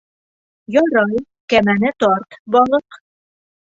[0.75, 1.21] Ярай,
[1.55, 3.03] кәмәне тарт, балыҡ.